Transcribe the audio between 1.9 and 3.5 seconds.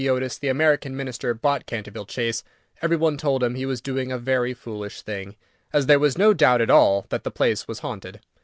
Chase, every one told